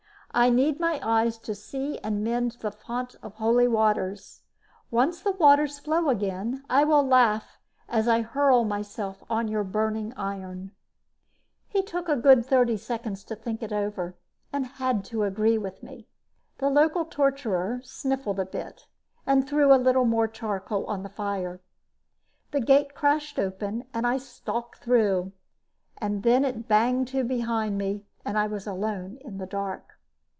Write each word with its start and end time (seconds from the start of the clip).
I 0.33 0.49
need 0.49 0.79
my 0.79 0.97
eyes 1.03 1.37
to 1.39 1.53
see 1.53 1.97
and 1.97 2.23
mend 2.23 2.51
the 2.61 2.71
Fount 2.71 3.17
of 3.21 3.33
Holy 3.35 3.67
Waters. 3.67 4.43
Once 4.89 5.21
the 5.21 5.33
waters 5.33 5.77
flow 5.79 6.07
again, 6.07 6.63
I 6.69 6.85
will 6.85 7.03
laugh 7.05 7.59
as 7.89 8.07
I 8.07 8.21
hurl 8.21 8.63
myself 8.63 9.25
on 9.29 9.47
the 9.47 9.61
burning 9.65 10.13
iron." 10.13 10.71
He 11.67 11.83
took 11.83 12.07
a 12.07 12.15
good 12.15 12.45
thirty 12.45 12.77
seconds 12.77 13.25
to 13.25 13.35
think 13.35 13.61
it 13.61 13.73
over 13.73 14.15
and 14.53 14.65
had 14.65 15.03
to 15.11 15.23
agree 15.23 15.57
with 15.57 15.83
me. 15.83 16.07
The 16.59 16.69
local 16.69 17.03
torturer 17.03 17.81
sniffled 17.83 18.39
a 18.39 18.45
bit 18.45 18.87
and 19.27 19.45
threw 19.45 19.73
a 19.73 19.75
little 19.75 20.05
more 20.05 20.29
charcoal 20.29 20.85
on 20.85 21.03
the 21.03 21.09
fire. 21.09 21.59
The 22.51 22.61
gate 22.61 22.95
crashed 22.95 23.37
open 23.37 23.83
and 23.93 24.07
I 24.07 24.17
stalked 24.17 24.77
through; 24.77 25.33
then 25.99 26.45
it 26.45 26.69
banged 26.69 27.09
to 27.09 27.25
behind 27.25 27.77
me 27.77 28.05
and 28.23 28.37
I 28.37 28.47
was 28.47 28.65
alone 28.65 29.17
in 29.19 29.37
the 29.37 29.45
dark. 29.45 29.97